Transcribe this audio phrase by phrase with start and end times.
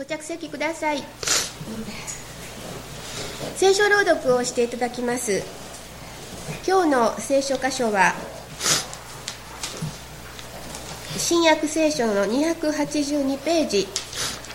[0.00, 1.02] ご着席ください。
[3.56, 5.42] 聖書朗読をしていただきます。
[6.66, 8.14] 今日の聖書箇所は
[11.18, 13.86] 新約聖書の282ページ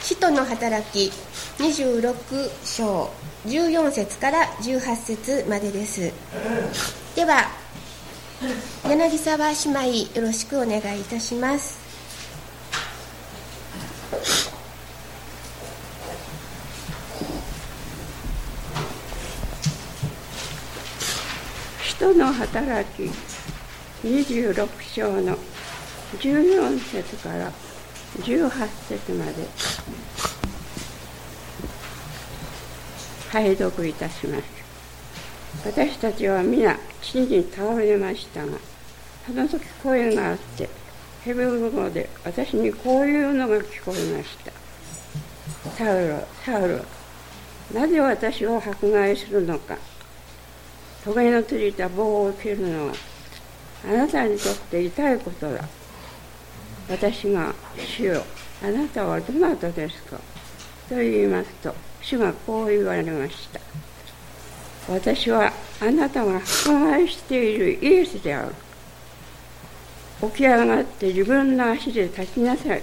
[0.02, 1.12] 使徒の働き
[1.60, 3.12] 26章
[3.46, 6.12] 14節から18節までです。
[7.16, 7.52] では
[8.90, 9.56] 柳沢姉
[10.10, 11.85] 妹よろしくお願いいたします。
[22.06, 23.10] 人の働き
[24.04, 25.36] 26章の
[26.20, 27.52] 14節から
[28.20, 29.34] 18節まで
[33.32, 34.44] 拝読いたします。
[35.66, 38.60] 私たちは皆地に倒れましたが
[39.26, 40.70] その時声があって
[41.24, 44.52] ヘブル語で私にこういうのが聞こえました。
[45.72, 46.86] サウロサウロ
[47.74, 49.95] なぜ私を迫害するのか。
[51.06, 52.94] 棘のついた棒を切るのは
[53.88, 55.64] あなたにとって痛いことだ。
[56.90, 58.24] 私が主よ。
[58.64, 60.18] あなたはどなたですか？
[60.90, 63.60] と言いますと主がこう言われました。
[64.92, 68.56] 私はあなたが迫害しているイエスである。
[70.22, 72.82] 起き上がって自分の足で立ちなさい。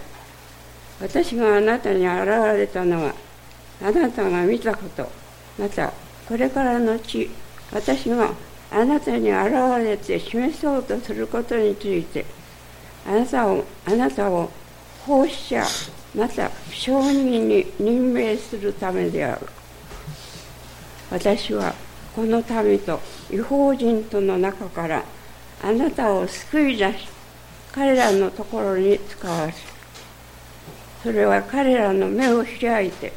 [1.00, 3.15] 私があなたに現れたのは
[3.83, 5.11] あなたが見たこと。
[5.59, 5.93] また
[6.28, 7.28] これからのち
[7.73, 8.31] 私が
[8.70, 12.25] あなたに現れて示そうとすることについて
[13.06, 14.51] あなたをあなたを
[15.06, 15.65] 奉仕者
[16.15, 19.47] また証人に任命するためである。
[21.12, 21.75] 私は
[22.17, 22.98] この民と
[23.31, 25.05] 違法人との中から
[25.62, 27.06] あなたを救い出し
[27.70, 29.62] 彼らのところに使わす
[31.03, 33.12] それは彼らの目を開いて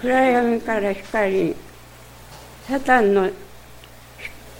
[0.00, 1.56] 暗闇から光に
[2.66, 3.30] サタンの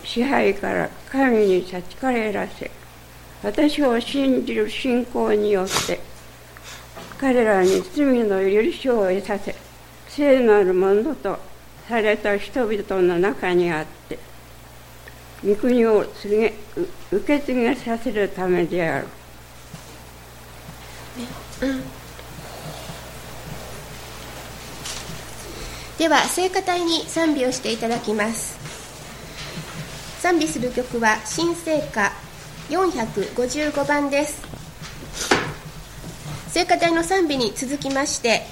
[0.06, 2.70] 支配から神に立ち返らせ
[3.42, 6.00] 私を信じる信仰によって
[7.18, 9.54] 彼らに罪の許しを得させ
[10.08, 11.38] 聖なるものと
[11.88, 14.18] された人々の中にあって
[15.44, 16.54] 御国を告げ
[17.10, 19.06] 受け継げさせるためである。
[25.98, 28.65] では聖歌隊に賛美をしていただきます
[30.26, 32.10] 賛美する曲は新聖歌
[32.68, 34.42] 455番です。
[36.48, 38.42] 聖歌隊の賛美に続きまして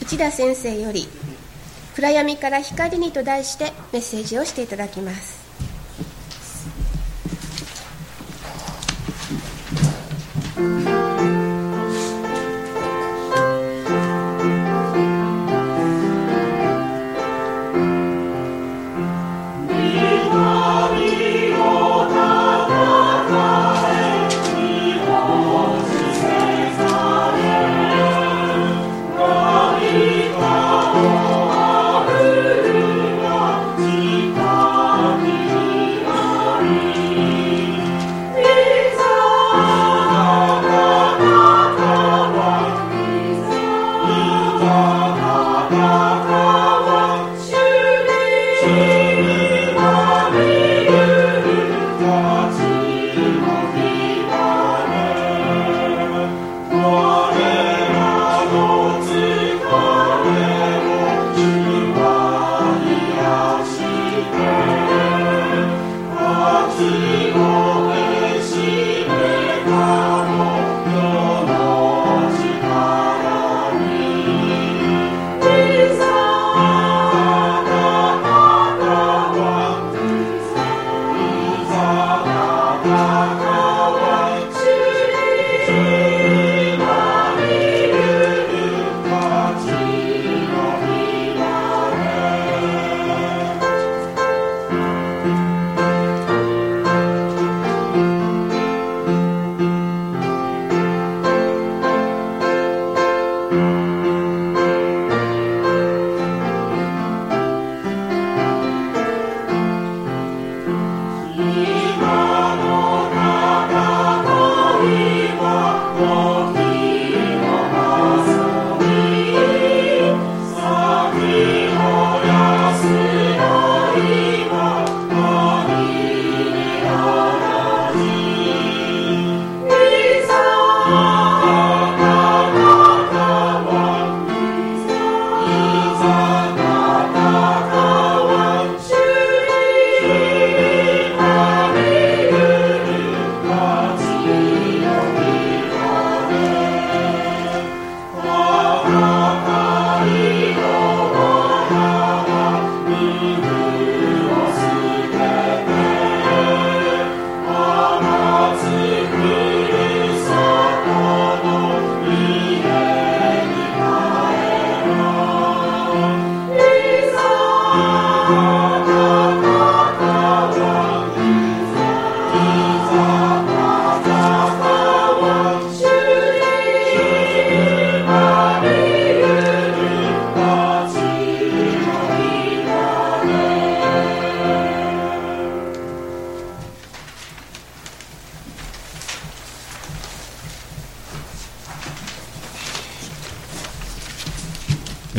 [0.00, 1.08] 内田先生より
[1.96, 5.46] 「暗闇から光に」と題してメッセージをしていただきます。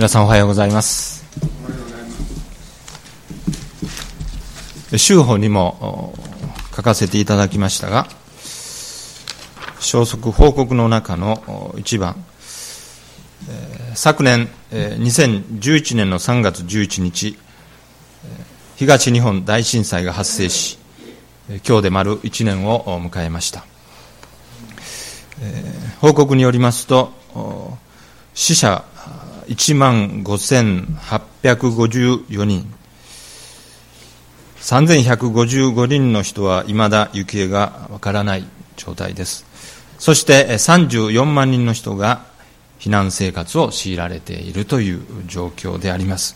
[0.08, 1.26] 皆さんおはようございます。
[4.96, 6.14] 週報にも
[6.74, 8.08] 書かせていただきましたが
[9.82, 12.24] 消息報告の中の一番。
[13.96, 17.38] 昨年2011年の3月11日
[18.78, 20.80] 東日本大震災が発生し
[21.68, 23.66] 今日で丸1年を迎えました。
[26.00, 27.12] 報告によりますと
[28.34, 28.86] 死者
[29.48, 32.74] 1万5854人。
[34.60, 38.46] 3155人の人はいまだ行方がわからない
[38.76, 39.46] 状態です。
[40.00, 42.26] そして34万人の人が
[42.80, 46.36] 避難生活を強いられているという状況であります、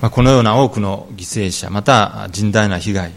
[0.00, 3.12] まあ、このような多くの犠牲者また甚大な被害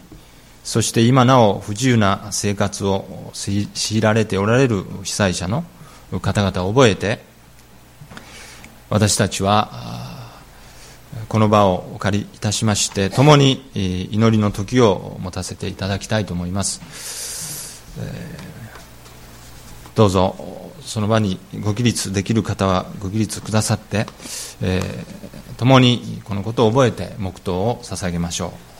[0.63, 3.67] そして今なお不自由な生活を強
[3.97, 5.65] いられておられる被災者の
[6.21, 7.19] 方々を覚えて
[8.89, 9.71] 私たちは
[11.27, 17.83] この場をお借りいたしまして共に祈りの時を持たせていただきたいと思います、
[19.95, 24.05] どうぞその場にご起立できる方はご起立くださって、
[24.61, 28.72] えー、共にこのことを覚えて黙祷を捧げましょう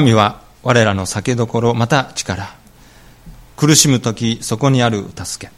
[0.00, 2.56] 神は我らの酒どころまた力。
[3.58, 5.52] 苦しむ時そこにある助け。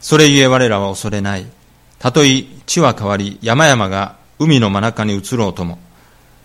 [0.00, 1.44] それゆえ我らは恐れない。
[1.98, 5.78] たとえ地は変わり山々が海の真中に移ろうとも。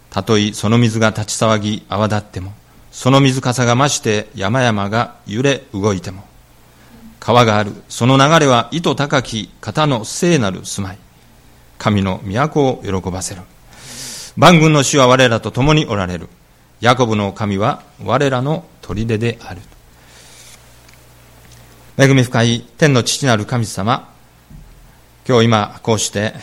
[0.09, 2.51] たとえその水が立ち騒ぎ泡立っても。
[2.91, 6.25] その水かさが増して山々が揺れ動いても。
[7.21, 7.71] 川がある。
[7.87, 10.97] その流れは糸高き方の聖なる住まい。
[11.77, 13.43] 神の都を喜ばせる。
[14.35, 16.27] 万軍の主は我らと共におられる。
[16.81, 19.59] ヤコブの神は我らの砦である。
[21.97, 24.13] 恵み深い天の父なる神様、
[25.27, 26.33] 今日今こうして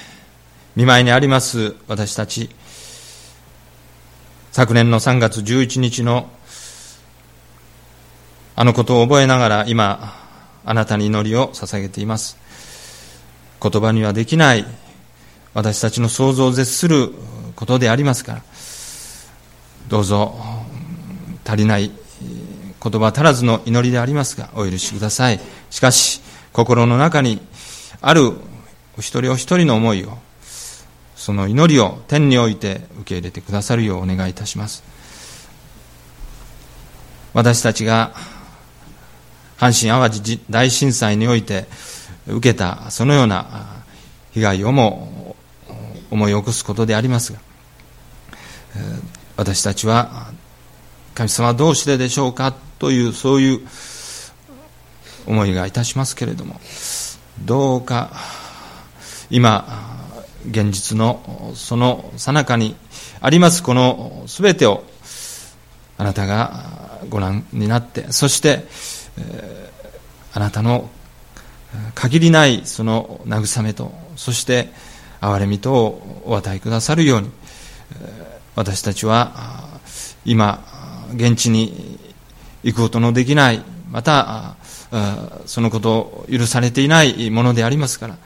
[0.76, 2.50] 見舞いにあります私たち、
[4.52, 6.28] 昨年の3月11日の
[8.54, 10.14] あのことを覚えながら今、
[10.66, 12.36] あなたに祈りを捧げています。
[13.62, 14.66] 言葉にはできない
[15.54, 17.14] 私たちの想像を絶する
[17.54, 18.42] ことでありますから、
[19.88, 20.34] どうぞ。
[21.46, 21.92] 足りない
[22.82, 25.40] 言葉足らずの祈りでありますがお許しください。
[25.70, 26.20] しかし
[26.52, 27.40] 心の中に
[28.00, 28.32] ある
[28.98, 30.18] お一人お一人の思いを
[31.14, 34.82] その祈りを天において受け入れてくださるようお願いいたします。
[37.32, 38.12] 私たちが
[39.58, 41.66] 阪神・淡路大震災において
[42.26, 43.84] 受けたそのような
[44.32, 45.36] 被害をも
[46.10, 47.38] 思い起こすことでありますが
[49.36, 50.28] 私たちは
[51.14, 53.60] 神様どうしてでしょうかというそういう
[55.26, 56.60] 思いがいたしますけれども
[57.44, 58.10] どうか
[59.30, 60.04] 今
[60.48, 62.76] 現実のその最中に
[63.20, 64.84] ありますこの全てを
[65.98, 68.64] あなたがご覧になってそして、
[69.18, 69.70] え、
[70.34, 70.90] あなたの
[71.94, 74.68] 限りないその慰めとそして
[75.20, 77.30] 憐れみとをお与えくださるように、
[78.56, 79.32] 私たちは
[80.24, 80.64] 今
[81.14, 81.98] 現地に
[82.64, 84.56] 行くことのできないまた
[85.44, 88.16] そのことを許されていないものでありますから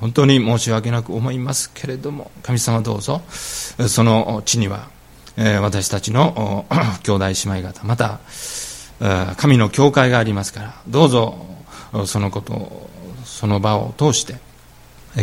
[0.00, 4.88] 本当に申し訳なく思いますけれども神様どうぞその地には
[5.36, 6.66] 私たちの
[7.04, 8.20] 兄弟姉妹方また
[9.36, 11.46] 神の教会がありますからどうぞ
[12.06, 12.90] そのことを
[13.24, 14.36] その場を通して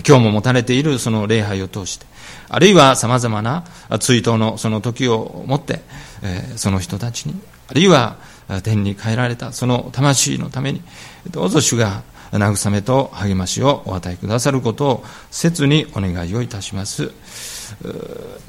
[0.08, 2.06] 今日も持たれているその礼拝を通して
[2.50, 3.66] あるいはさまざまな
[4.00, 5.82] 追悼のその時をもって、
[6.22, 7.40] えその人たちに、
[7.70, 8.18] あるいは
[8.64, 10.82] 天に帰られたその魂のために、
[11.30, 17.12] どうぞ主が慰めと励ましをお与えくださることを切にお願いをいたします。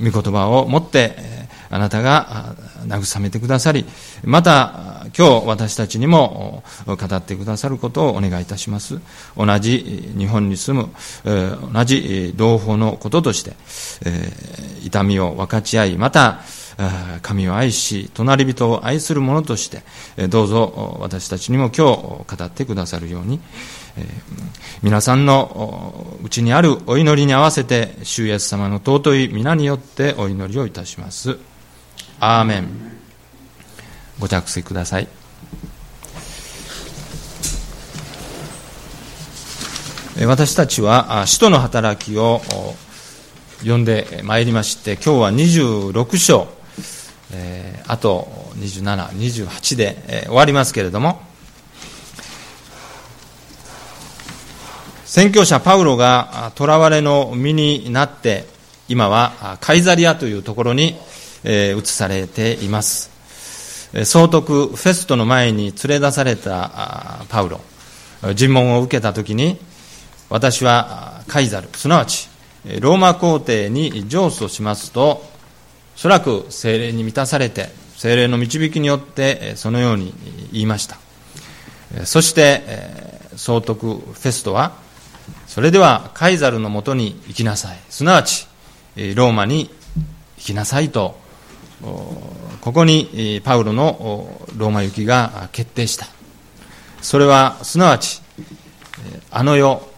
[0.01, 1.17] 御言葉をもって
[1.71, 2.55] あなたが
[2.87, 3.85] 慰めてくださり、
[4.25, 9.01] また今日私たちにも語ってくださることをお願いいたします。
[9.37, 10.91] 同じ日本に住む
[11.73, 13.57] 同じ同胞のこととして、
[14.85, 16.41] 痛みを分かち合い、また
[17.23, 19.83] 神を愛し、隣人を愛する者として、
[20.29, 21.87] どうぞ私たちにも今
[22.27, 23.41] 日語ってくださるように、
[24.83, 31.39] 皆さんのうちにあるお祈りに合わせて、主イエス様の尊い皆によってお祈りをいたします。
[32.21, 32.69] アーメン。
[34.19, 35.09] ご着席ください。
[40.27, 42.41] 私たちは使徒の働きを
[43.61, 46.49] 読んでまいりまして、今日は26章、
[47.87, 51.21] あと27、28で、えー、終わりますけれども、
[55.05, 58.47] 宣教者パウロが囚われの身になって、
[58.89, 60.97] 今はカイザリアというところに、
[61.45, 63.11] えー、移されています。
[64.05, 67.61] 総督フェストの前に連れ出されたパウロ、
[68.35, 69.59] 尋問を受けたときに、
[70.29, 72.29] 私はカイザル、すなわち
[72.81, 75.25] ローマ皇帝に上訴しますと、
[75.97, 80.13] おそらく精霊に満たされて、精霊の導きによってそのように
[80.53, 80.99] 言いました。
[82.05, 82.63] そして、
[83.37, 84.73] 総督フェストは、
[85.47, 87.79] それではカイザルのもとに行きなさい。
[87.89, 88.47] すなわち、
[88.97, 89.71] ローマに
[90.37, 91.19] 行きなさいと、
[91.81, 96.07] ここにパウロのローマ行きが決定した。
[97.01, 98.21] それは、すなわち、
[99.31, 99.89] あの世、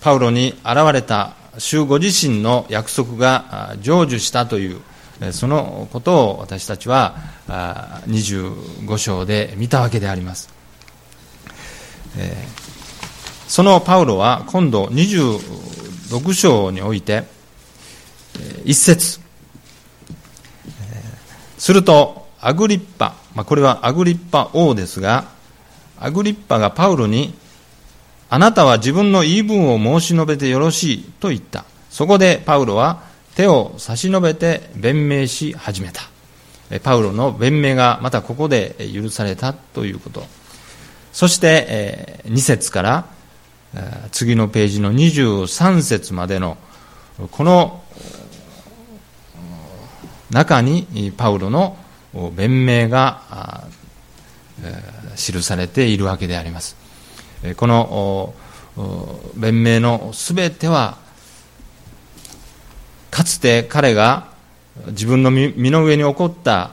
[0.00, 4.80] パウロに現れた主ご自身の約束が成就したという
[5.32, 7.16] そのことを私たちは
[8.06, 10.48] 25章で見たわけであります。
[13.48, 17.24] そのパウロは今度26章において
[18.64, 19.20] 一節
[21.58, 25.24] するとアグリッパ、まあ、これはアグリッパ王ですが
[25.98, 27.34] アグリッパがパウロに
[28.28, 33.02] あなたは自分の言い分を申し述べてよろしいと言ったそこでパウロは
[33.36, 36.02] 手を差し伸べて弁明し始めた。
[36.82, 40.24] パウロの弁明がまたここで許されたということ。
[41.12, 43.04] そして、2節から
[44.10, 46.56] 次のページの23節までの
[47.30, 47.82] この
[50.30, 51.76] 中にパウロの
[52.34, 53.68] 弁明が
[55.16, 56.76] 記されているわけであります。
[57.56, 58.34] この
[59.34, 60.98] 弁明のすべては
[63.10, 64.28] かつて彼が
[64.88, 66.72] 自分の身の上に起こった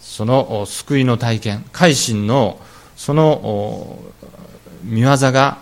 [0.00, 2.60] その救いの体験、改心の
[2.96, 3.98] その
[4.82, 5.58] 見業が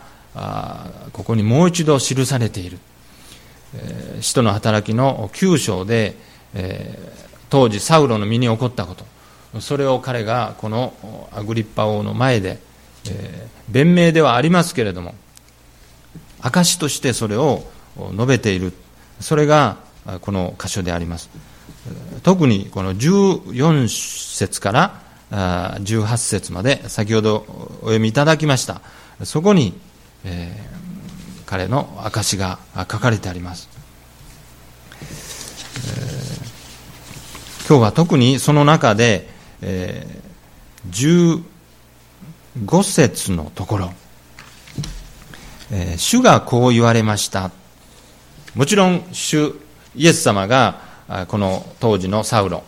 [1.12, 2.78] ここにもう一度記されている。
[4.20, 6.16] 使徒の働きの9章で、
[7.48, 8.94] 当時サウロの身に起こったこ
[9.52, 12.58] と、それを彼がこのアグリッパ王の前で、
[13.68, 15.14] 弁明ではありますけれども、
[16.40, 17.64] 証としてそれを
[18.12, 18.72] 述べている。
[19.20, 19.76] それが
[20.22, 21.30] この箇所であります。
[22.22, 27.44] 特にこの14節から18節まで先ほど
[27.82, 28.80] お読みいただきました。
[29.24, 29.78] そこに、
[30.24, 33.68] えー、彼の証が書かれてあります。
[34.92, 36.09] えー、
[37.70, 39.28] 今日は特にその中で、
[39.62, 41.44] えー、
[42.66, 43.92] 15節のところ、
[45.70, 47.52] えー、主がこう言われました。
[48.56, 49.54] もちろん主
[49.94, 50.80] イエス様が
[51.28, 52.64] この当時のサウロ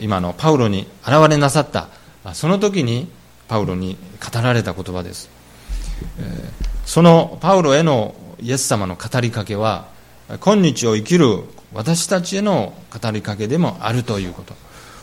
[0.00, 1.88] 今のパウロに現れなさった
[2.34, 3.10] その時に
[3.48, 5.30] パウロに語られた言葉です
[6.84, 9.88] そのパウロへのイエス様の語りかけは
[10.40, 14.44] 今日を生きる私たちへの語りかけでもあるというこ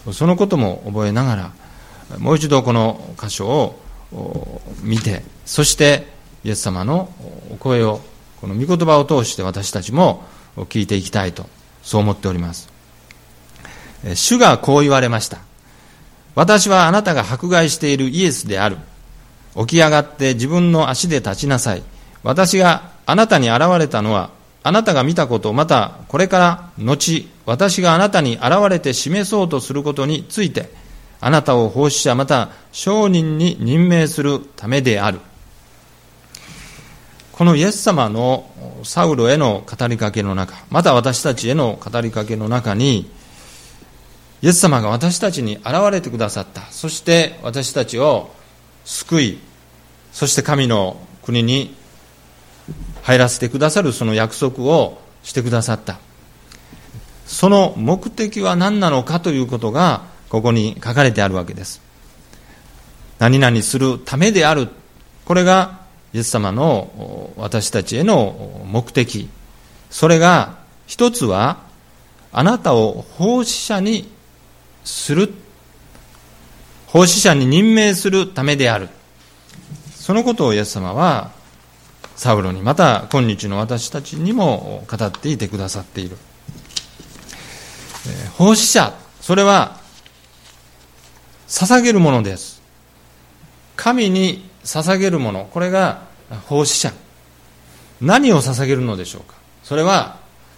[0.06, 6.08] とそのことも覚えながらもう一度この箇所を見てそして
[6.44, 7.10] イエス様の
[7.52, 8.02] お声を
[8.42, 10.26] この御言葉を通して私たちも
[10.58, 11.46] 聞いていきたいと、
[11.82, 12.70] そう思っております。
[14.16, 15.38] 主がこう言われました。
[16.36, 18.78] 私はあなたが迫害しているイエスである。
[19.56, 21.84] 起き上がって自分の足で立ちなさい。
[22.22, 24.32] 私があなたに現れたのは、
[24.64, 30.70] あなたが見たこと、またこれから後、私があなたに現れて示そうとすることについて、
[31.20, 35.20] あなたを奉仕者また商人に任命するためである。
[37.34, 38.50] このイエス様の
[38.84, 43.10] サウロへの語りかけの中、また私たちへの語りかけの中に、
[44.42, 46.62] イエス様が私たちに現れてくださった。
[46.72, 48.30] そして私たちを
[48.86, 49.40] 救い、
[50.12, 51.76] そして神の国に
[53.04, 56.00] 入らせてくださるその約束をしてくださった。
[57.26, 61.82] その目的は何なのかということがここに書かれてあるわけです。
[63.20, 64.70] 何々するためである。
[65.26, 65.80] これが
[66.14, 69.30] イエス様の私たちへの目的。
[69.90, 70.58] それが
[70.88, 71.60] 一つは
[72.32, 74.10] あなたを奉仕者に
[74.84, 75.34] する。
[76.88, 78.90] 奉仕者に任命するためである。
[79.96, 81.32] そのことをイエス様は
[82.24, 86.16] サウロにまた今日の私たちにも語っていてくださっている。
[88.38, 88.94] 奉仕者。
[89.20, 89.78] それは
[91.50, 92.62] 捧げるものです。
[93.76, 95.50] 神に捧げるもの。
[95.52, 96.04] これが
[96.48, 96.94] 奉仕者。
[98.00, 99.36] 何を捧げるのでしょうか。
[99.62, 100.16] それは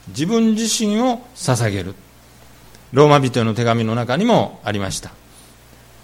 [0.10, 1.96] 自分自身を捧げる。
[2.94, 5.10] ローマ人への手紙の中にもありました。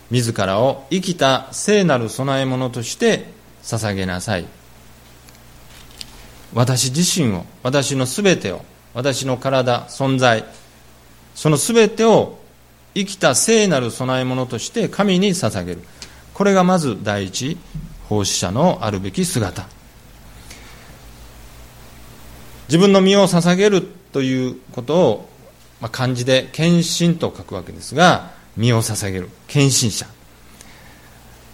[0.10, 3.26] 自らを生きた聖なる供え物として
[3.62, 4.61] 捧げなさい。
[6.54, 10.44] 私自身を私のすべてを私の体存在
[11.34, 12.40] そのすべてを
[12.94, 15.82] 生きた聖なる供え物として神に捧げる。
[16.34, 17.58] これがまず第一
[18.10, 19.66] 奉仕者のあるべき姿。
[22.68, 23.82] 自分の身を捧げる
[24.12, 25.30] ということを、
[25.80, 29.30] まあ、漢字で献身と書くわけですが身を捧げる。
[29.48, 30.06] 献身者。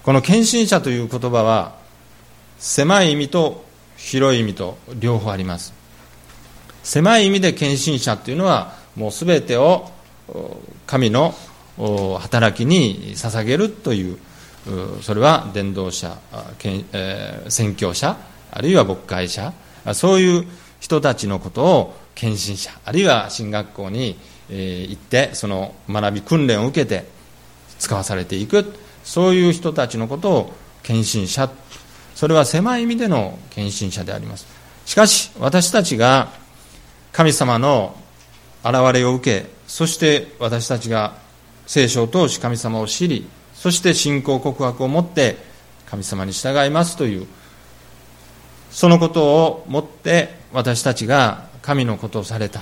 [0.04, 1.76] この献身者という言葉は
[2.58, 3.67] 狭い意味と
[3.98, 5.74] 広い意味と両方あります。
[6.84, 9.92] 狭い意味で献身者というのはもう全てを
[10.86, 11.36] 神の
[12.20, 14.18] 働きに捧げるという
[15.02, 16.18] それは伝道者
[17.50, 18.18] 宣教者
[18.52, 19.54] あるいは牧会者
[19.94, 20.48] そういう
[20.80, 24.18] 人たちのことを献身者あるいは進学校に
[24.50, 27.06] 行ってその学び訓練を受けて
[27.80, 31.50] 使わされていくそういう人たちのことを献身者
[32.18, 34.48] それは狭い意味での献身者であります。
[34.88, 36.30] しかし私たちが
[37.12, 37.96] 神様の
[38.64, 41.14] 現れを受けそして私たちが
[41.68, 45.38] 聖書を通し神様を知りそして信仰告白を持って
[45.86, 47.28] 神様に従いますという
[48.72, 52.62] そのことをもって私たちが神のことをされた。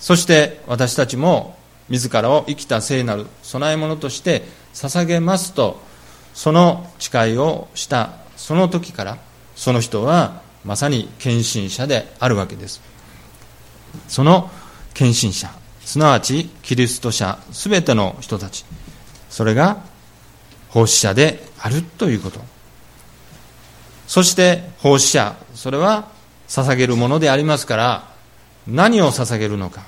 [0.00, 1.56] そして私たちも
[1.88, 4.42] 自らを生きた聖なる供え物として
[4.74, 5.80] 捧げますと
[6.34, 8.19] その誓いをした。
[8.40, 9.18] その時から
[9.54, 12.80] その人はまさに献身者であるわけです。
[14.08, 14.50] その
[14.94, 15.50] 献身者
[15.84, 18.64] すなわちキリスト者すべての人たち
[19.28, 19.82] それが
[20.70, 22.40] 奉仕者であるということ。
[24.06, 26.08] そして奉仕者それは
[26.48, 28.08] 捧げるものでありますから
[28.66, 29.82] 何を捧げるのか。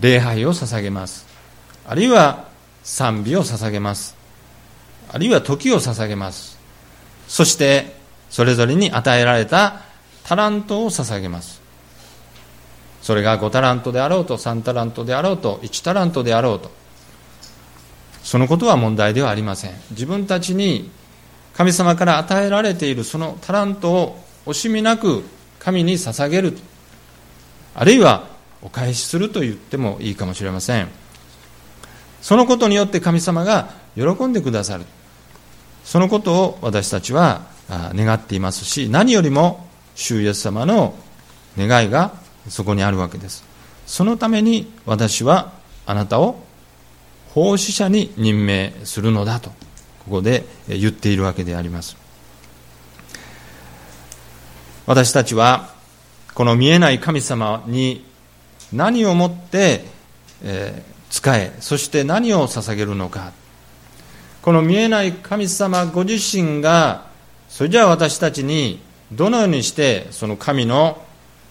[0.00, 1.26] 礼拝を捧げます。
[1.86, 2.48] あるいは
[2.82, 4.17] 賛美を捧げます。
[5.10, 6.58] あるいは時を捧げます。
[7.26, 7.96] そして
[8.30, 9.80] それぞれに与えられた
[10.24, 11.60] タラントを捧げます。
[13.02, 16.70] それが5タラントであろうと3タラントであろうと1タラントであろうと。
[18.22, 19.72] そのことは問題ではありません。
[19.92, 20.90] 自分たちに
[21.54, 25.24] 神様から与えられているそのタラントを惜しみなく
[25.58, 26.58] 神に捧げる。
[27.74, 28.26] あるいは
[28.60, 30.88] お返しすると言ってもいいかもしれません。
[32.20, 34.84] そのことによって神様が喜んでくださる。
[35.88, 40.94] そのことを私たちは願っていますし何よりも主イエス様の
[41.56, 42.12] 願いが
[42.50, 43.42] そこにあるわけです。
[43.86, 45.50] そのために私は
[45.86, 46.40] あなたを
[47.32, 49.48] 奉仕者に任命するのだと
[50.04, 51.96] ここで言っているわけであります。
[54.84, 55.70] 私たちは
[56.34, 58.04] この見えない神様に
[58.74, 59.86] 何をもって、
[60.42, 63.32] え、仕えそして何を捧げるのか
[64.48, 67.04] この見えない神様ご自身が
[67.50, 68.80] それじゃあ私たちに
[69.12, 71.04] どのようにしてその神の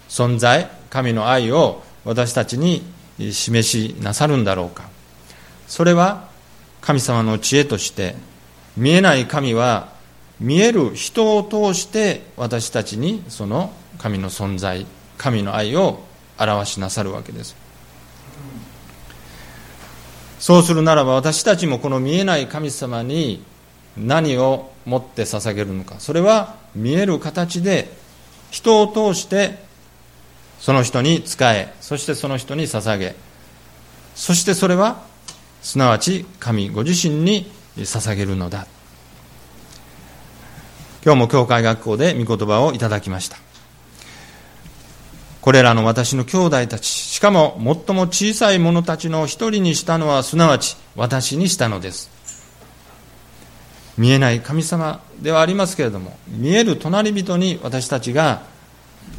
[0.10, 2.82] 存在神の愛を私たちに
[3.20, 4.90] 示しなさるんだろうか。
[5.68, 6.28] それは
[6.82, 8.16] 神様の知恵として
[8.76, 9.90] 見えない神は
[10.40, 14.88] 見える人を通して私たちにその神の存在
[15.20, 16.00] 神の愛を
[16.40, 17.67] 表しなさるわけです。
[20.40, 23.44] そうするならば私たちもこの見えない神様に
[23.98, 25.96] 何をもって捧げるのか。
[26.00, 27.92] それは見える形で
[28.52, 29.66] 人を通して
[30.60, 33.16] その人に仕えそしてその人に捧げ。
[34.16, 35.02] そしてそれは
[35.62, 38.68] すなわち神ご自身に捧げるのだ。
[41.04, 43.47] 今日も教会学校で御言葉をいただきました。
[45.48, 52.12] これらの私の兄弟たちしかも最も小さい者たちの一人にしたのはすなわち私にしたのです。
[53.98, 58.42] 見えない神様ではありますけれども見える隣人に私たちが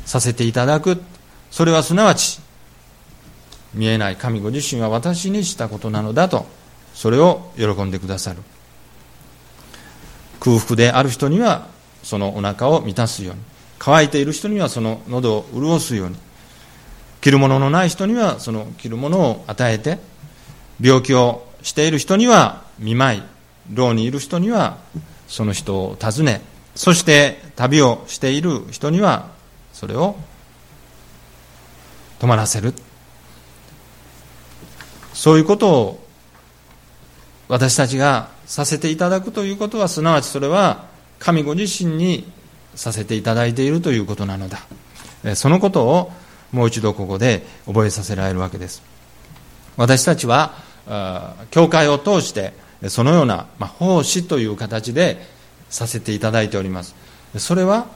[0.04, 1.00] させていただく。
[1.50, 2.40] それはすなわち
[3.72, 6.44] 見えない神ご自身は私にしたことなのだと
[6.92, 8.42] それを喜んでくださる。
[10.40, 11.68] 空腹である人には
[12.02, 13.57] そのお腹を満たすように。
[13.78, 16.16] 乾いている人にはその喉を潤すように
[17.20, 19.98] 着るもののない人にはその着るものを与えて
[20.80, 23.22] 病気をしている人には見舞い
[23.72, 24.78] 牢にいる人には
[25.26, 26.40] その人を訪ね
[26.74, 29.30] そして旅をしている人には
[29.72, 30.16] それを
[32.20, 32.74] 泊まらせる。
[35.18, 36.06] そういうことを
[37.48, 40.84] 私たちがさせていただくということはすなわちそれは
[41.18, 42.30] 神ご自身に
[42.74, 44.60] させていただいているということなのだ。
[45.34, 46.12] そのことを
[46.52, 48.82] もう一度ここで覚えさせられるわけです。
[49.76, 50.54] 私たちは
[51.50, 52.52] 教会を通して
[52.88, 55.26] そのような、ま、奉仕という形で
[55.68, 56.94] させていただいております。
[57.36, 57.86] それは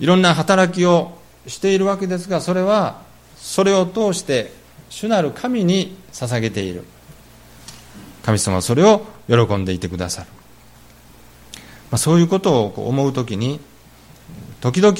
[0.00, 3.02] いろんな働きをしているわけですがそれは
[3.36, 4.52] それを通して
[4.90, 6.84] 主なる神に捧げている。
[8.22, 10.28] 神様はそれを喜んでいてくださる、
[11.92, 13.60] あ、そういうことを思う時に
[14.60, 14.96] 時々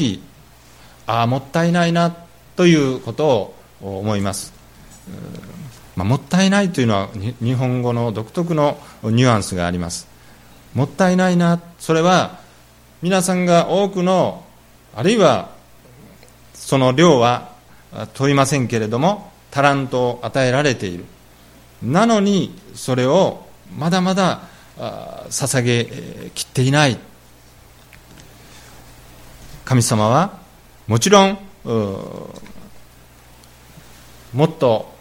[1.07, 2.15] ああもったいないな
[2.57, 4.53] ということを思います、
[5.97, 7.09] まあ、もったいないというのは
[7.41, 10.09] 日本語の独特のニュアンスがあります。
[10.75, 12.41] もったいないなそれは
[13.01, 14.45] 皆さんが多くの
[14.95, 15.51] あるいは
[16.53, 17.53] その量は
[18.15, 21.05] 問いませんけれどもタラントを与えられている。
[21.83, 23.47] なのにそれを
[23.77, 24.43] まだまだ
[24.79, 26.99] 捧げきっていない。
[29.65, 30.39] 神様は
[30.87, 31.39] もちろん
[34.33, 34.95] もっと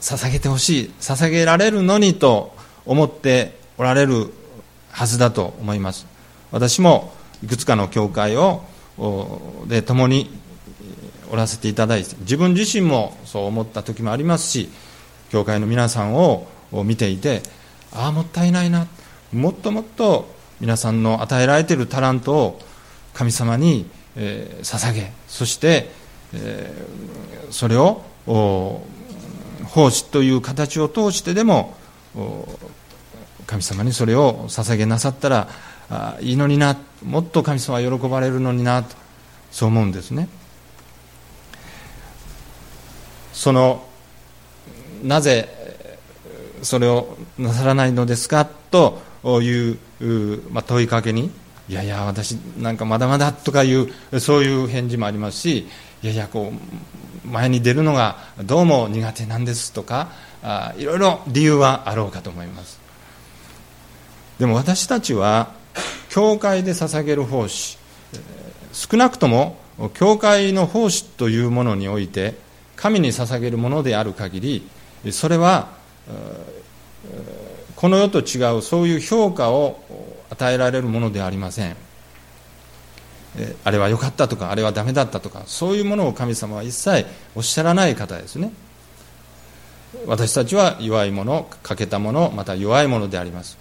[0.00, 2.54] 捧げてほしい捧げられるのにと
[2.86, 4.32] 思っておられる
[4.90, 6.06] はずだと思います。
[6.52, 7.12] 私も
[7.44, 8.62] いくつかの教会を
[9.66, 10.30] で共に
[11.30, 14.70] おらせていただいて自分自身もそう思った時もありますし
[15.30, 16.46] 教会の皆さんを
[16.84, 17.42] 見ていて
[17.96, 18.86] ああもったいないな。
[19.32, 20.28] もっともっと
[20.60, 22.60] 皆さんの与えられているタラントを
[23.14, 25.90] 神様に、えー、捧げそして、
[26.34, 31.74] えー、それを奉仕という形を通してでも
[33.46, 35.48] 神様にそれを捧げなさったら
[35.88, 38.94] あいいのになもっと神様は喜ばれるのになと
[39.50, 40.28] そう思うんですね。
[43.32, 43.84] その
[45.02, 45.55] なぜ
[46.66, 48.44] それをなさらないのですか？
[48.44, 49.00] と
[49.40, 49.78] いう、
[50.50, 51.30] ま、問いかけに
[51.68, 55.66] いやいや私なんかまだまだとかいうそういう返事もありますし
[56.02, 56.52] いやいやこ
[57.24, 60.08] う前に出るのがどうも苦手なんですとか
[60.42, 62.78] あいろいろ理由はあろうかと思います。
[64.38, 65.52] でも私たちは
[66.08, 67.78] 教会で捧げる奉仕
[68.72, 69.56] 少なくとも
[69.94, 72.34] 教会の奉仕というものにおいて
[72.76, 74.40] 神に捧げるものである限
[75.02, 75.74] りそれは
[77.74, 79.80] この世と違うそういう評価を
[80.30, 81.76] 与えられるものではありません。
[83.64, 88.52] あれは良かったとかあれはダメだったとかそういうものを神様は一切おっしゃらない方ですね。
[90.06, 93.58] 私たちは弱いもの欠けたものまた弱いものであります。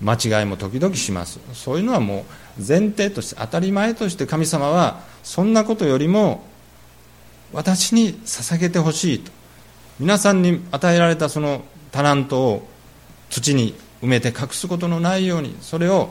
[0.00, 1.38] 間違いも時々します。
[1.52, 2.24] そういうのはも
[2.58, 6.42] う前提として当たり前として神様はそんなことよりも
[7.52, 9.30] 私に捧げてほしいと。
[9.98, 12.69] 皆さんに与えられたそのタラントを
[13.30, 16.10] 土に埋めて隠すことのないようにそれを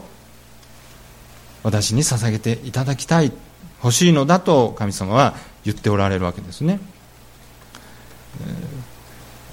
[1.64, 3.32] 私に捧げていただきたい
[3.84, 6.80] 欲しいのだと神様は言っておられるわけですね。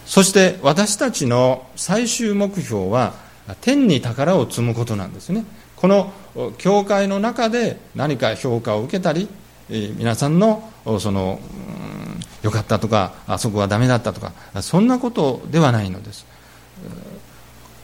[0.04, 3.14] そして私たちの最終目標は
[3.60, 5.44] 天に宝を積むことなんですね。
[5.76, 6.12] この
[6.58, 9.28] 教会の中で何か評価を受けたり
[9.68, 11.40] 皆さんのその
[12.42, 16.24] 良かったとかあそこはダメだったとかそんなことではないのです。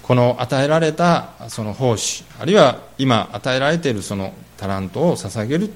[0.02, 5.70] この与えられたその奉仕あるいは今与えられているそのタラントを捧げる。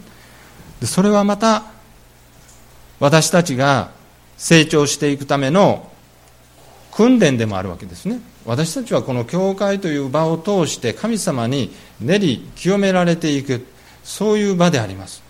[0.81, 1.65] でそれはまた
[2.99, 3.91] 私たちが
[4.37, 5.91] 成長していくための
[6.93, 8.21] 訓練でもあるわけですね。
[8.45, 13.67] 私たちはこの教会という場を通して神様に練り清められていく。
[14.07, 15.23] そういう場であります。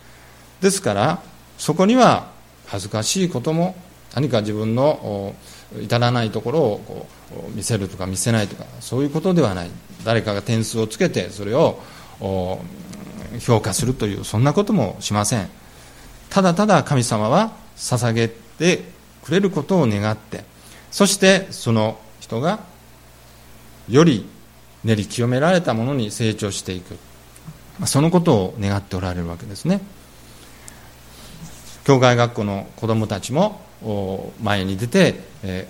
[0.60, 1.22] ですから
[1.58, 2.28] そこには
[2.66, 3.74] 恥ずかしいことも
[4.14, 5.34] 何か自分の
[5.82, 7.08] 至らないところをこ
[7.52, 9.70] う見せるとか見せないとかそういうことではない。
[10.04, 11.80] 誰かが点数をつけてそれを
[13.40, 15.48] 評価するというそんなこともしません。
[16.30, 18.84] ただただ神様は捧げて
[19.24, 20.44] くれることを願って
[20.90, 22.60] そしてその人が
[23.88, 24.26] より
[24.84, 26.96] 練り清められたものに成長していく。
[27.84, 29.80] そのことを願っておられるわけですね。
[31.84, 33.60] 教会学校の子どもたちも
[34.42, 35.20] 前に出て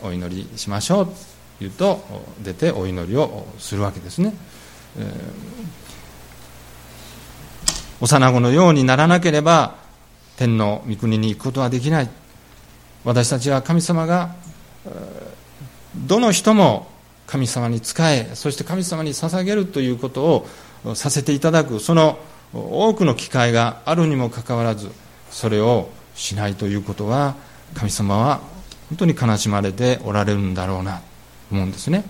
[0.02, 1.06] お祈りしましょう。
[1.06, 1.12] と
[1.60, 2.00] 言うと
[2.42, 4.34] 出てお祈りをするわけですね、
[8.00, 9.76] 幼子のようにならなければ
[10.36, 12.08] 天の御国に行くことはできない。
[13.04, 14.34] 私たちは神様が
[15.94, 16.88] どの人も
[17.26, 20.46] 神様に仕えそして神様に捧げるということ
[20.84, 22.18] をさせていただくその
[22.52, 24.90] 多くの機会があるにもかかわらず
[25.30, 27.36] それをしないということは
[27.74, 28.40] 神様は
[28.88, 31.02] 本当に悲しまれておられるんだろうなと
[31.52, 32.04] 思うんですね。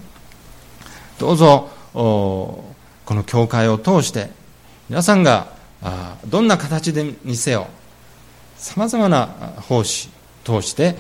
[1.19, 2.75] どうぞこ
[3.09, 4.31] の教会を通して
[4.89, 5.49] 皆さんが
[6.27, 7.69] どんな形でにせよ
[8.57, 9.27] さまざまな
[9.69, 10.11] 奉仕
[10.45, 10.97] 通して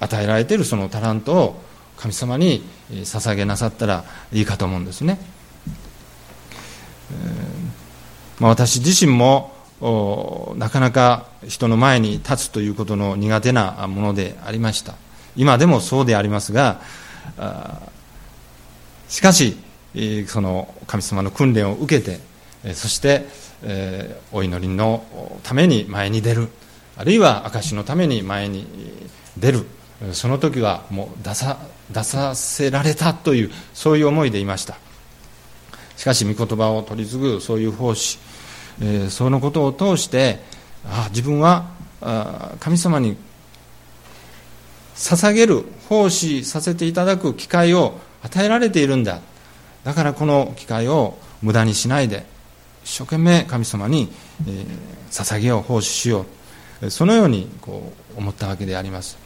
[0.00, 1.62] 与えられているそのタラントを
[1.96, 5.18] 神様に捧げなさったらいいかと思うんですね、
[8.38, 14.94] まあ、私自身もなかなか人の前に立つということの苦手なものでありました。
[15.36, 16.80] 今でもそうでありますが
[19.08, 19.56] しかし
[20.26, 22.20] その神様の訓練を受けて
[22.74, 23.26] そして
[24.32, 25.04] お祈りの
[25.42, 26.48] ために前に出る
[26.96, 28.66] あるいは証のために前に
[29.38, 29.66] 出る
[30.12, 31.58] その時はもう出さ
[31.90, 34.76] 出させられたというそういう思いでいました。
[35.96, 38.18] しかし御言葉を取り継ぐそういう奉仕、
[38.80, 40.40] えー、そのことを通して
[40.84, 43.16] あ自分はあ神様に
[44.94, 49.20] 捧げる奉仕させていただく機会を与えられているんだ。
[49.84, 52.26] だからこの機会を無駄にしないで
[52.84, 54.12] 一生懸命神様に、
[54.46, 54.66] えー、
[55.10, 56.26] 捧げよう奉仕しよ
[56.82, 56.90] う。
[56.90, 59.18] そのようにこう思ったわけであります。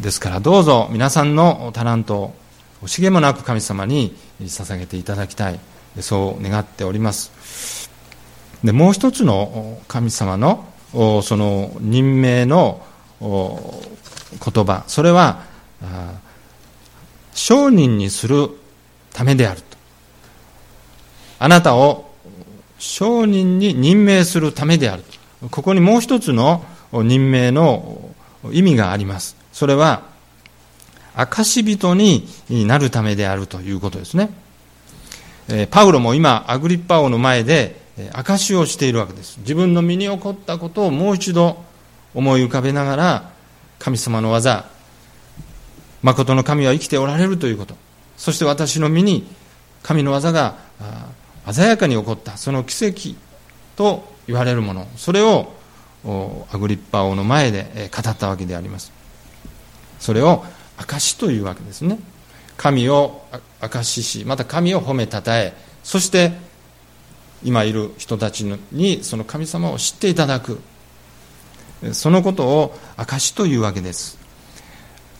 [0.00, 2.34] ですからどうぞ皆さんのタラントを
[2.82, 5.60] 惜しげもなく神様に捧げていただきたい。
[6.00, 7.90] そう願っております。
[8.64, 10.64] でもう一つの神様の
[11.22, 12.82] その任命の
[13.20, 14.84] 言葉。
[14.86, 15.44] それは
[17.34, 18.50] 商人にする
[19.12, 19.76] ためであると。
[21.38, 22.10] あなたを
[22.78, 25.04] 商人に任命するためである
[25.50, 28.10] ここにもう一つの任命の
[28.52, 29.36] 意味があります。
[29.52, 30.02] それは
[31.14, 34.30] 証人になるためであるということですね。
[35.70, 37.80] パウロも今アグリッパ王の前で
[38.12, 39.38] 証しをしているわけです。
[39.38, 41.64] 自分の身に起こったことをもう一度
[42.14, 43.30] 思い浮かべながら
[43.78, 44.66] 神様の技
[46.02, 47.74] 誠の神は生きておられるということ。
[48.16, 49.26] そして私の身に
[49.82, 50.56] 神の技が
[51.50, 52.36] 鮮やかに起こった。
[52.36, 53.18] その奇跡
[53.76, 54.86] と言われるもの。
[54.96, 55.52] それを
[56.52, 58.92] アグリッパ王の前で語ったわけであります。
[59.98, 60.44] それを
[60.76, 61.98] 証というわけですね。
[62.56, 63.22] 神を
[63.60, 66.32] 証ししまた神を褒めたたえそして
[67.44, 70.60] 今いる人たちにその神様を知っていただく。
[71.92, 74.18] そのことを証というわけです。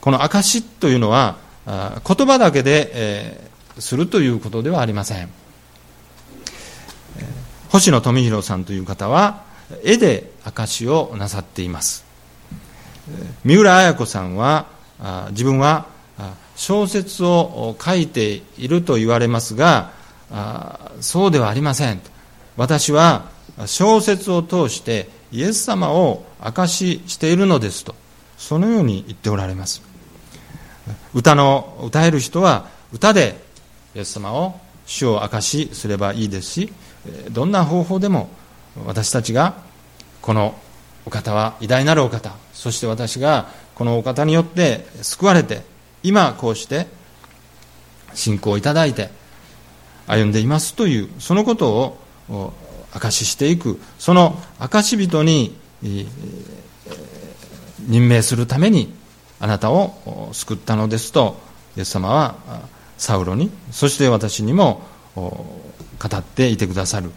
[0.01, 3.41] この証というのは言葉だけで、
[3.79, 5.29] するということではありません。
[7.69, 9.45] 星野富弘さんという方は
[9.85, 12.07] 絵で証をなさっています。
[13.45, 14.67] 三浦綾子さんは
[15.31, 15.87] 自分は
[16.57, 19.93] 小説を書いていると言われますが
[21.01, 22.01] そうではありません。
[22.57, 23.27] 私は
[23.67, 27.95] 小説を通してイエス様を証ししているのですと
[28.39, 29.83] そのように言っておられます。
[31.15, 33.37] 歌の歌える人は歌で
[33.95, 36.73] イエス様を主を証しすればいいですし
[37.31, 38.29] どんな方法でも
[38.87, 39.55] 私たちが
[40.23, 40.55] この
[41.05, 45.63] お方は偉大なるお方そして私がこのお方によって救われて
[46.07, 46.87] 今こうして
[48.15, 49.11] 信仰をいただいて
[50.07, 52.53] 歩んでいますというそのことを
[52.93, 55.59] 証ししていくその証人に
[57.89, 58.95] 任命するために
[59.41, 61.39] あなたを救ったのですと
[61.77, 62.37] イエス様は
[62.97, 64.83] サウロにそして私にも
[65.17, 65.37] 語
[66.17, 67.11] っていてくださる。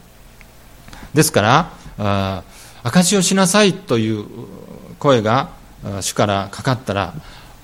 [1.13, 2.43] ですから
[2.83, 4.25] 証しをしなさいという
[4.97, 5.49] 声が
[6.01, 7.13] 主からかかったら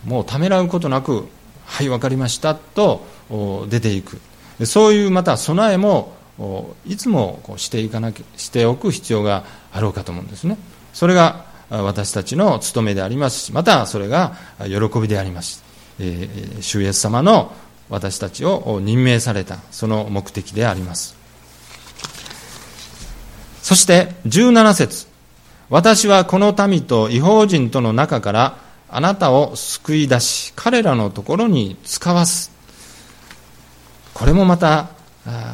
[0.06, 1.28] もうためらうことなく
[1.66, 3.06] はい分かりましたと
[3.70, 4.20] 出ていく。
[4.66, 6.14] そういうまた備えも
[6.86, 10.58] いつもしていかなきしておく必要があろうかと思うんですね。
[10.94, 15.64] それが私たちの務めでありますしまたそれが喜びであります、
[16.00, 17.54] えー、主イエス様の
[17.90, 21.16] 私たちを任命されたその目的であります。
[23.62, 25.08] そして17節。
[25.70, 28.58] 私はこの民と違法人との中から
[28.96, 32.50] あなたを救い出し彼らのところに使わす。
[34.14, 34.88] これもまた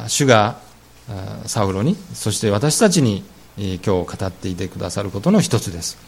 [0.06, 0.58] 主が
[1.46, 3.24] サウロにそして私たちに
[3.56, 5.98] 今日語っていてくださることの一つです。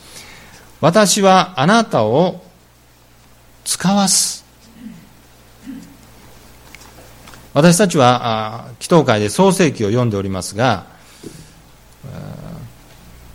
[0.80, 2.40] 私はあなたを
[3.64, 4.44] 使わす。
[7.52, 10.86] 私たちは祈祷会で創世記を読んでおりますが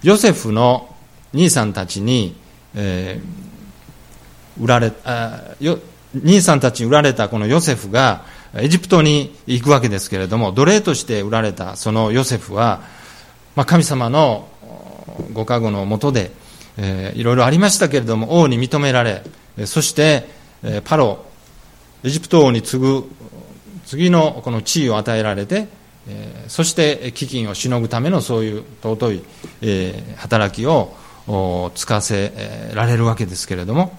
[0.03, 0.95] ヨセフの
[1.33, 2.38] 兄さんたちに、
[2.75, 3.48] えー、
[4.60, 5.80] 売られあよ
[6.13, 8.24] 兄さんたちに売られたこのヨセフが
[8.56, 12.82] エジプトに行くわけですけれども奴隷として売られたそのヨセフは、
[13.56, 14.48] まあ、神様の
[15.34, 16.32] ご加護のもとで、
[16.78, 19.24] えー、いろいろありましたけれども王に認められ
[19.65, 20.28] そして、
[20.63, 21.26] えー、パロ
[22.04, 23.04] エジプト王に次ぐ
[23.86, 25.67] 次のこの地位を与えられて、
[26.08, 29.22] えー、そして飢饉をしのぐためのそういう尊い、
[29.62, 30.93] えー、働きを
[31.76, 33.98] つかせられるわけですけれども、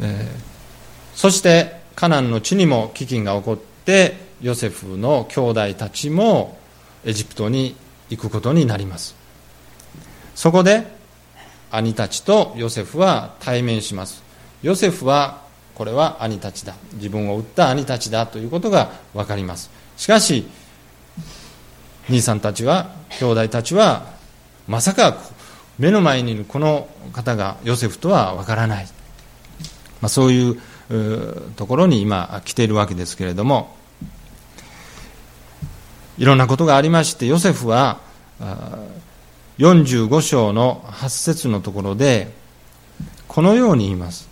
[0.00, 6.58] えー、そしてカナンの地にも飢饉が起こってヨセフの兄弟たちも
[7.04, 7.74] エジプトに
[8.10, 9.16] 行くことになります。
[10.34, 10.86] そこで
[11.70, 14.22] 兄たちとヨセフは対面します。
[14.62, 15.42] ヨセフは
[15.74, 16.74] これは兄たちだ。
[16.94, 19.70] 自分を売った兄たちだということが分かります。
[19.96, 20.46] しかし
[22.08, 24.06] 兄さんたちは兄弟たちは
[24.66, 25.18] まさか
[25.78, 28.86] 目の前にいるこの方がヨセフとは分からない、
[30.00, 30.60] まあ、そういう
[31.56, 33.76] ところに今来ているわけですけれども
[36.16, 38.00] いろんなことがありましてヨセフは
[39.58, 42.32] 45章の8節のところで
[43.26, 44.28] このように言います。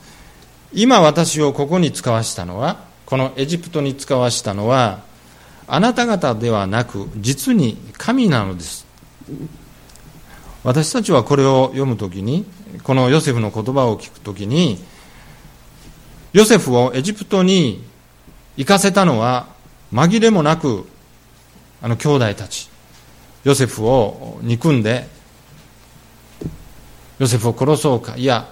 [0.73, 5.01] 今私をここに使わしたのはこのエジプトに使わしたのは
[5.69, 8.87] あなた方ではなく実に神なのです。
[10.65, 12.45] 私たちはこれを読むときに
[12.83, 14.83] このヨセフの言葉を聞くときに
[16.37, 17.83] ヨセフをエジプトに
[18.59, 19.47] 行かせたのは
[19.91, 20.87] 紛れもなく
[21.81, 22.69] あの兄弟たち。
[23.45, 25.09] ヨセフを憎んで
[27.19, 28.19] ヨセフを殺そうか。
[28.19, 28.47] いや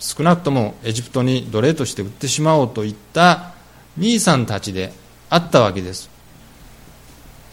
[0.00, 3.52] 少なくともエジプトに奴隷として売ってしまおうといった
[3.96, 4.92] 兄さんたちで
[5.28, 6.10] あったわけです。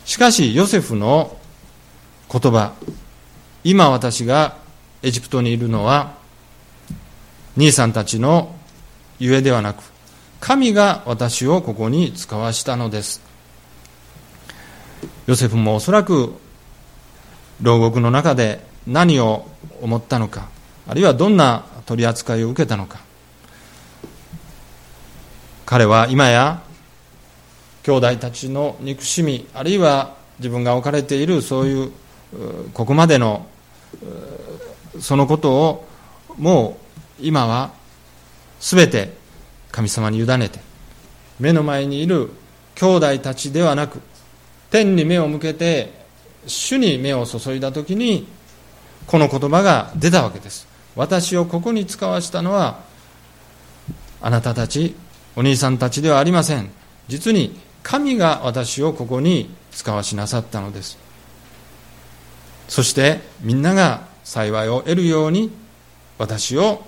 [0.06, 1.38] しかしヨセフの
[2.32, 2.74] 言葉
[3.63, 4.58] 今私が
[5.04, 6.18] エジプトにいるのは
[7.56, 8.57] 兄さんたちの
[9.19, 9.84] ゆえではなく
[10.39, 13.21] 神が私をここに使わしたのです。
[15.25, 16.34] ヨセフもおそらく
[17.62, 19.47] 牢獄の中で何を
[19.82, 20.49] 思ったのか
[20.88, 22.99] あるいはどんな取り扱いを受けたのか。
[25.65, 26.62] 彼は今や
[27.84, 31.91] 兄弟たちの憎しみあるいは自分が置かれているそういう
[32.73, 33.47] ここまでの
[34.99, 35.88] そのことを
[36.38, 36.77] も
[37.19, 37.71] う今は
[38.60, 39.13] 全て
[39.72, 40.60] 神様に委ねて
[41.39, 42.30] 目の前にいる
[42.76, 44.02] 兄弟たちではなく
[44.70, 45.93] 天に目を向けて
[46.46, 48.28] 主に目を注いだ時に
[49.06, 50.67] この言葉が出たわけです。
[50.96, 52.82] 私をここに使わしたのは
[54.22, 54.96] あなたたち
[55.36, 56.70] お兄さんたちではありません。
[57.08, 60.98] 実に神が私をここに使わしなさったのです。
[62.67, 65.52] そしてみんなが幸いを得るように
[66.17, 66.86] 私を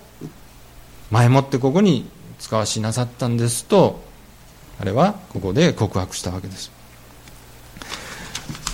[1.11, 4.01] 前もってここに使わしなさったんですと
[4.77, 6.71] 彼はここで告白したわけです。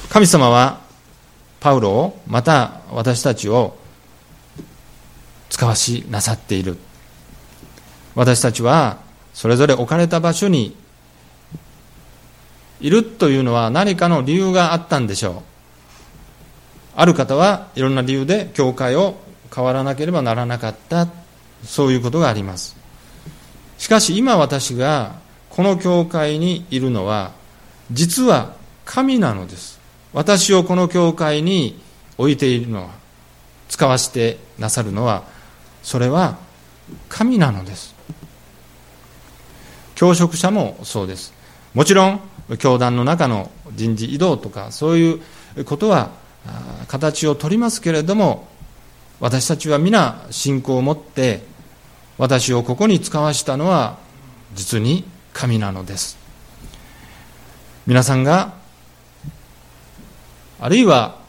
[0.10, 0.82] 神様は
[1.60, 3.76] パウロをまた私たちを
[5.50, 6.78] 使わしなさっている。
[8.14, 9.00] 私たちは
[9.34, 10.76] それぞれ置かれた場所に
[12.80, 15.42] いるというのは何かの理由があったんでしょう。
[16.98, 19.16] ある方はいろんな理由で教会を
[19.54, 21.08] 変わらなければならなかった。
[21.66, 22.76] そういうことがあります。
[23.78, 25.16] しかし今私が
[25.50, 27.32] この教会にいるのは
[27.92, 28.56] 実は
[28.86, 29.80] 神なのです。
[30.14, 31.82] 私をこの教会に
[32.18, 32.90] 置いているのは
[33.68, 35.24] 使わせてなさるのは
[35.84, 36.38] それは
[37.10, 37.96] 神なのです。
[39.96, 41.34] 教職者もそうです。
[41.74, 42.22] もちろん
[42.60, 45.22] 教団の中の人事異動とかそうい
[45.58, 46.12] うことは
[46.88, 48.48] 形をとりますけれども
[49.20, 51.42] 私たちは皆信仰を持って
[52.18, 53.98] 私をここに使わしたのは
[54.54, 55.04] 実に
[55.34, 56.18] 神なのです。
[57.86, 58.54] 皆さんが
[60.60, 61.20] あるいは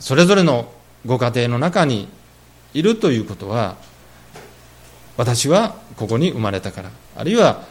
[0.00, 0.72] それぞれの
[1.06, 2.08] ご家庭の中に
[2.74, 3.76] いるということは
[5.16, 7.62] 私はここに生まれたからあるいは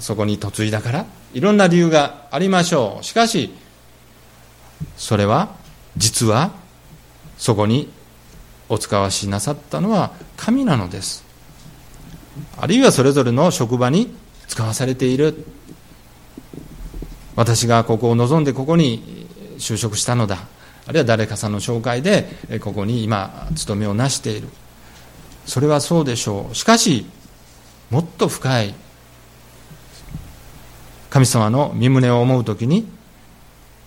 [0.00, 3.04] そこに嫁いだからいろんな理由がありましょう。
[3.04, 3.54] しかし
[4.96, 5.54] それは
[5.96, 6.50] 実は
[7.38, 7.90] そこに
[8.68, 11.24] お使わしなさったのは神なのです。
[12.56, 14.14] あるいはそれぞれの職場に
[14.48, 15.44] 使わされている。
[17.36, 19.26] 私がここを望んでここに
[19.58, 20.38] 就職したのだ。
[20.86, 22.26] あるいは誰かさんの紹介で
[22.60, 24.48] ここに今勤めをなしている。
[25.46, 26.54] それはそうでしょう。
[26.54, 27.06] しかし
[27.90, 28.74] もっと深い。
[31.10, 32.88] 神様の身旨を思う時に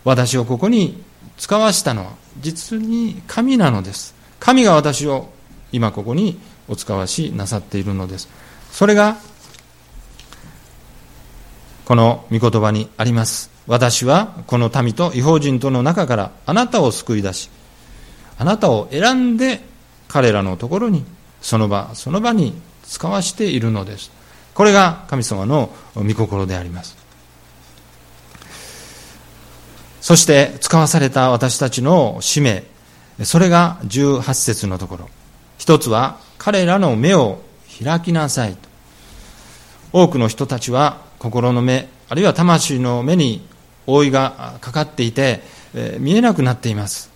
[0.06, 1.04] 私をここに
[1.38, 4.17] 使わしたのは実に神なのです。
[4.40, 5.30] 神が私を
[5.72, 8.30] 今ここにお使わしなさっているのです。
[8.72, 9.18] それが
[11.86, 13.50] この御言葉にあります。
[13.66, 17.50] 私はこの民と違法人との中からあなたを救い出し
[18.38, 19.62] あなたを選んで
[20.08, 21.04] 彼らのところに
[21.42, 24.12] その場その場に使わしているのです。
[24.54, 26.98] これが神様の御心であります。
[30.02, 32.64] そして使わされた私たちの使命
[33.24, 35.10] それが18節のところ。
[35.58, 37.42] 一つは彼らの目を
[37.84, 38.56] 開きなさい
[39.92, 43.46] 多くの人たちは心の目あるいは魂の目に
[43.86, 45.42] 覆いがかかっていて、
[46.00, 47.10] 見えなくなっています。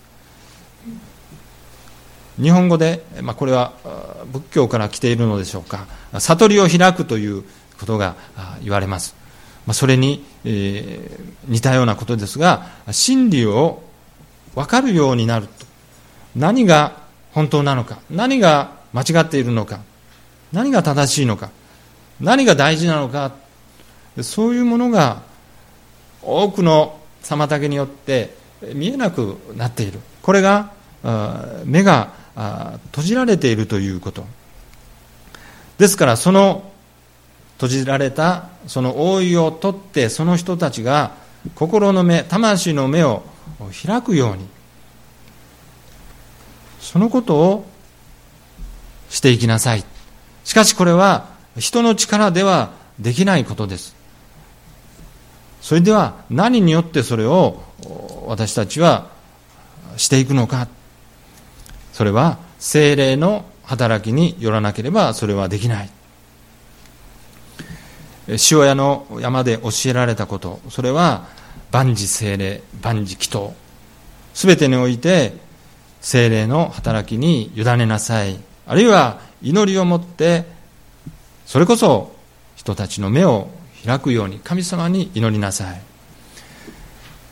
[2.41, 3.73] 日本語で、まあ、これは
[4.31, 5.85] 仏教から来ているのでしょうか。
[6.17, 7.43] 悟りを開くという
[7.79, 8.15] ことが
[8.63, 9.15] 言われます、
[9.65, 13.81] まあ、それに、えー、似たようなことですが真理を
[14.53, 15.70] 分かるようになると。
[16.35, 16.97] 何が
[17.33, 19.79] 本当なのか何が間違っているのか
[20.51, 21.49] 何が正しいのか
[22.19, 23.33] 何が大事なのか
[24.21, 25.23] そういうものが
[26.21, 28.35] 多くの妨げによって
[28.73, 29.99] 見えなくなっている。
[30.21, 30.71] これが
[31.65, 32.11] 目が
[32.91, 34.25] 閉じられているということ。
[35.77, 36.71] ですからその
[37.55, 41.11] 閉じられたその覆いを取ってその人たちが
[41.55, 43.23] 心の目魂の目を
[43.85, 44.47] 開くように
[46.81, 47.65] そのことを
[49.09, 49.85] していきなさい。
[50.43, 53.95] しかしこれは人の力ではできないことです。
[55.61, 57.61] それでは何によってそれを
[58.25, 59.09] 私たちは
[59.95, 60.67] していくのか。
[61.93, 65.89] それは精霊の働きによらなければそれはできない。
[68.27, 70.59] 塩屋の山で教えられたこと。
[70.69, 71.27] それは
[71.71, 73.53] 万事精霊万事祈祷。
[74.33, 75.33] すべてにおいて
[76.01, 78.37] 精霊の働きに委ねなさい。
[78.67, 80.45] あるいは祈りを持って
[81.45, 82.15] それこそ
[82.55, 83.49] 人たちの目を
[83.85, 85.81] 開くように神様に祈りなさい。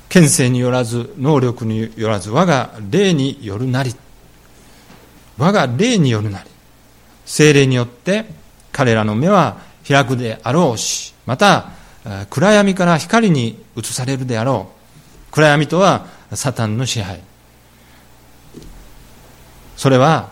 [0.07, 3.95] 権勢によらず能力によらず我が霊によるなり。
[5.38, 6.49] 我が霊によるなり。
[7.26, 8.26] 精霊によって
[8.72, 9.57] 彼らの目は
[9.88, 11.70] 開くであろうしまた
[12.30, 14.70] 暗闇から光に移されるであろ
[15.30, 15.32] う。
[15.32, 17.22] 暗闇とはサタンの支配。
[19.80, 20.32] それは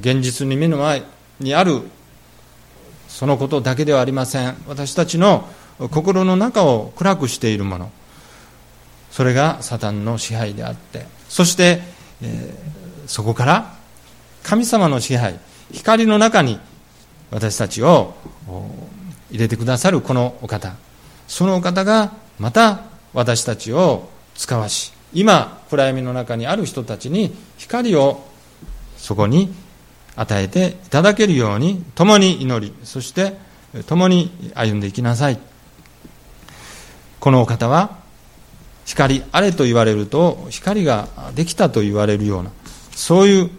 [0.00, 1.04] 現実に目の前
[1.38, 1.82] にある
[3.06, 4.56] そのことだけではありません。
[4.66, 5.48] 私たちの
[5.78, 7.92] 心の中を暗くしているもの。
[9.12, 11.06] それがサタンの支配であって。
[11.28, 11.80] そして、
[12.20, 13.72] えー、そこから
[14.42, 15.38] 神様の支配
[15.70, 16.58] 光の中に
[17.30, 18.14] 私たちを
[19.30, 20.74] 入れてくださるこのお方。
[21.28, 22.80] そのお方がまた
[23.14, 28.34] 私たちを使わし今暗闇の中にある人たちに光を
[29.06, 29.54] そこに
[30.16, 33.34] 与えていただけるように共に祈りそして
[33.86, 35.38] 共に歩んでいきなさい。
[37.20, 37.98] このお方は
[38.84, 42.50] 光あれと言われると光ができたと言われるような
[42.96, 43.50] そういう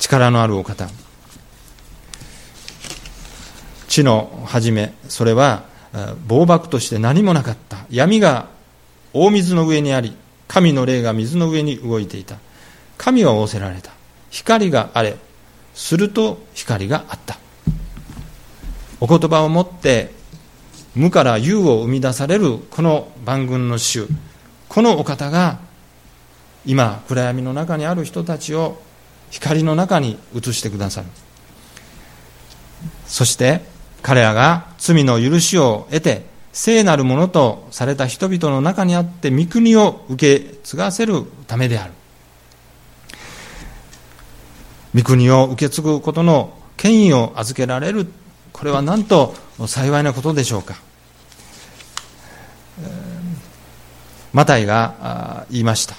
[0.00, 0.88] 力のあるお方。
[3.86, 5.62] 地の始めそれは
[6.26, 7.86] 暴漠として何もなかった。
[7.88, 8.48] 闇が
[9.12, 10.16] 大水の上にあり
[10.48, 12.38] 神の霊が水の上に動いていた。
[12.98, 13.92] 神は仰せられた。
[14.34, 15.16] 光があれ
[15.74, 17.38] すると光があった。
[19.00, 20.10] お言葉をもって
[20.96, 24.08] 無から有を生み出されるこの万軍の主。
[24.68, 25.60] このお方が
[26.66, 28.82] 今暗闇の中にある人たちを
[29.30, 31.06] 光の中に移してくださる。
[33.06, 33.60] そして
[34.02, 41.92] 彼らが罪の許しを得て聖なるものとされた人々の中にあって御国を受け継がせるためである。
[44.94, 48.06] 御国を受け継ぐことの権威を預けられる。
[48.52, 49.34] これはなんと
[49.66, 50.76] 幸いなことでしょうか。
[54.32, 55.96] マタイが言いました。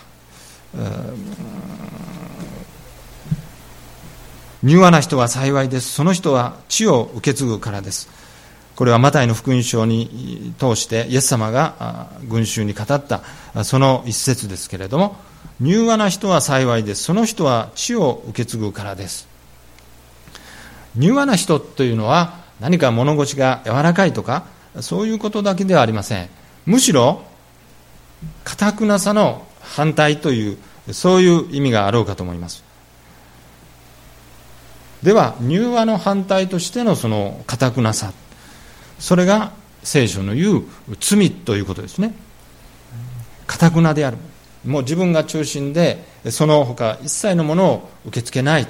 [4.64, 5.92] 柔和な人は幸いです。
[5.92, 8.10] その人は地を受け継ぐからです。
[8.76, 13.22] これはマタイの福音書に通してイエス様が群衆に語った
[13.64, 15.16] その一節ですけれども
[15.62, 19.28] 柔和な人は幸いですその人は地を受け継ぐからです
[20.98, 24.46] 柔和な人というのは何か物腰が柔らかいとか
[24.82, 26.30] そういうことだけではありません
[26.66, 27.22] むしろ、
[28.44, 30.58] かたくなさの反対という、
[30.94, 32.64] そういう意味があろうかと思います。
[35.04, 38.14] では、柔和の反対としてのそのかたくなさ、
[38.98, 39.52] それが
[39.84, 40.64] 聖書の言う
[41.00, 42.16] 罪ということですね。
[43.46, 44.18] かくなである。
[44.66, 48.68] もう自分が中心で、その他一切のものを受け付けない。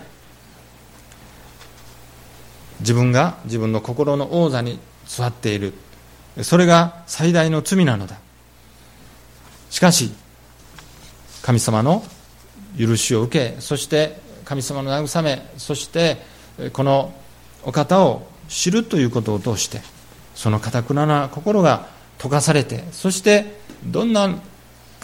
[2.82, 5.74] 自分が自分の心の王座に座っている。
[6.42, 8.18] それが最大の罪なのだ。
[9.70, 10.12] しかし、
[11.42, 12.04] 神様の
[12.78, 16.18] 許しを受け、そして神様の慰め、そして
[16.74, 17.14] この
[17.64, 19.82] お方を知るということを通して、
[20.36, 21.88] そのかたくなな心が
[22.20, 24.30] 溶かされて、そしてどんな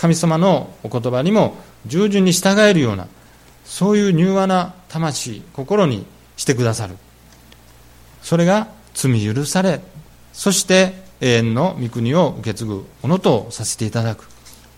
[0.02, 3.08] 神様のお言葉にも従順に従えるような、
[3.66, 6.98] そういう柔和な魂、心にしてくださる。
[8.24, 9.80] それが罪許され、
[10.34, 14.28] そして永遠の御国を受け継ぐものとさせていただく。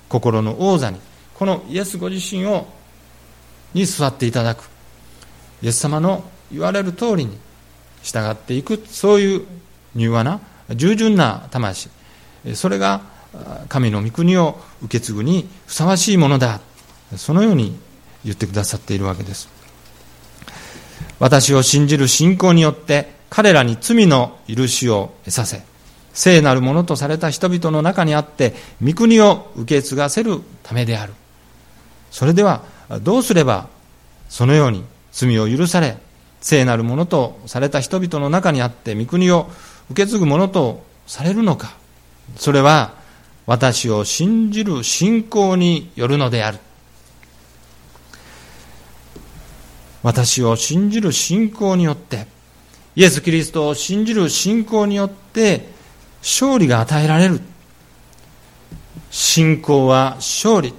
[0.09, 0.99] 心の王座に、
[1.35, 2.67] このイエスご自身を、
[3.73, 4.69] に座っていただく。
[5.61, 7.37] イエス様の言われる通りに
[8.01, 9.45] 従っていく、そういう
[9.95, 10.41] 柔和な、
[10.75, 11.87] 従順な魂。
[12.55, 13.12] それが
[13.69, 16.59] 神の御国を受け継ぐにふさわしいものだ。
[17.17, 17.77] そのように
[18.23, 19.49] 言ってくださっているわけです。
[21.19, 25.63] 私を信じる信仰によって彼らに罪の許しを得させ、
[26.13, 28.53] 聖なるものとされた人々の中にあって、
[28.83, 31.13] 御国を受け継がせるためである。
[32.11, 32.61] それでは、
[33.01, 33.67] どうすれば、
[34.29, 35.97] そのように罪を許され、
[36.41, 39.49] 聖なるものとされた人々の中にあって、御国を
[39.89, 41.75] 受け継ぐものとされるのか。
[42.35, 42.93] それは、
[43.45, 46.59] 私を信じる信仰によるのである。
[50.01, 52.27] 私を信じる信仰によって、
[52.95, 55.67] イエス・キリストを信じる信仰によって、
[56.21, 57.41] 勝利が与えられる。
[59.11, 60.73] 信仰は勝利。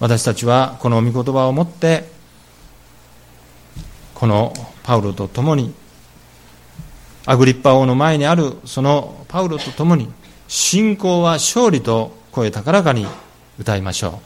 [0.00, 2.08] 私たちはこの御言葉をもって、
[4.14, 4.52] この
[4.82, 5.74] パウロと共に、
[7.26, 10.12] アグリッパ王の前にあるそのパウロと共に、
[10.48, 13.06] 信仰は勝利と声高らかに
[13.58, 14.20] 歌いましょ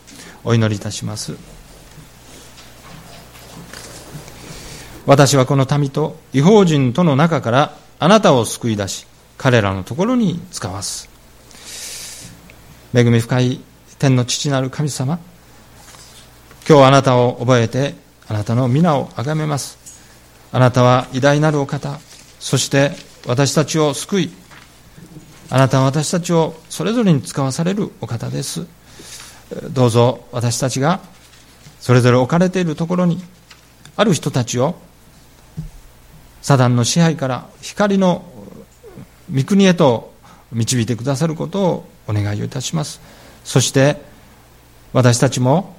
[0.45, 0.51] う。
[0.51, 1.37] お祈りいたします。
[5.05, 9.07] 私はこの民と違法人との中からあなたを救い出し、
[9.37, 11.11] 彼らのところに使わす。
[12.95, 13.61] 恵み深い
[13.99, 15.19] 天の父なる神様、
[16.69, 17.95] 今日あなたを覚えて、
[18.29, 19.77] あなたの皆を崇めます。
[20.53, 21.99] あなたは偉大なるお方、
[22.39, 22.93] そして
[23.27, 24.31] 私たちを救い、
[25.55, 28.67] あなたは私たちをそれぞれに使わされるお方です。
[29.71, 31.01] どうぞ私たちが
[31.79, 33.21] それぞれ置かれているところに
[33.95, 34.77] ある人たちを
[36.41, 38.25] サダンの支配から光の
[39.31, 40.15] 御国へと
[40.53, 43.03] 導いてくださることをお願いをいたします
[43.45, 44.01] そして
[44.95, 45.77] 私たちも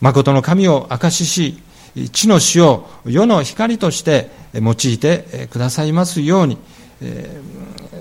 [0.00, 1.54] 誠の神を証し
[1.94, 6.58] し地の死を世の光として用いてくださいますように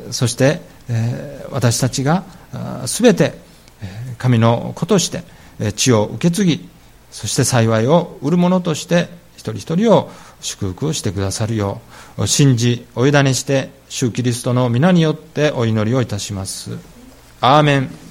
[0.10, 0.71] そして
[1.52, 2.24] 私たちが
[2.86, 3.34] すべて
[4.18, 5.24] 神の子として
[5.74, 6.70] 地を受け継ぎ
[7.12, 10.10] そして幸いを売る者として一人一人を
[10.40, 11.82] 祝福してくださるよ
[12.18, 16.78] う信じお委ねして主キリストの皆によってお祈りをいたします。
[17.42, 18.11] アーメン。